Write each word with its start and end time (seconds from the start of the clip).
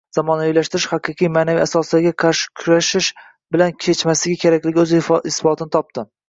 Zamonaviylashtirish 0.17 0.85
haqiqiy 0.93 1.29
ma’naviy 1.35 1.61
asoslarga 1.65 2.13
qarshi 2.23 2.49
kurashish 2.61 3.11
bilan 3.57 3.77
kechmasligi 3.85 4.41
kerakligi 4.47 4.83
o‘z 4.87 4.97
isbotini 5.35 5.71
topdi. 5.79 6.09